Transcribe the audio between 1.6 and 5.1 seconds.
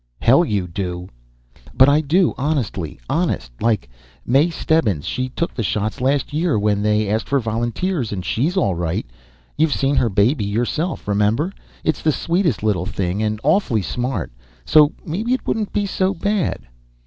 "But I do, honey! Honest, like! May Stebbins,